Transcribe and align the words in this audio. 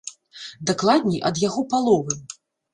Дакладней, 0.69 1.21
ад 1.33 1.43
яго 1.45 1.61
паловы! 1.77 2.21